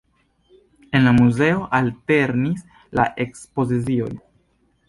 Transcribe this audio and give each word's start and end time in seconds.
En 0.99 1.05
la 1.07 1.11
muzeo 1.17 1.61
alternis 1.79 2.65
la 3.01 3.09
ekspozicioj. 3.27 4.13